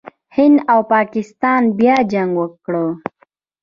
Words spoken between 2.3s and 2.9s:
وکړ.